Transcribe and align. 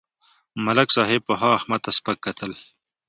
ملک 0.63 0.89
صاحب 0.95 1.21
پخوا 1.27 1.49
احمد 1.59 1.79
ته 1.85 1.91
سپکه 1.97 2.19
کتل. 2.25 2.51